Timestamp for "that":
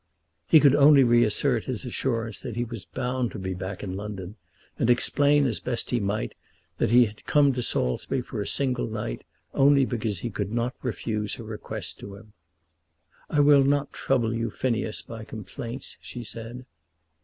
2.39-2.55, 6.79-6.89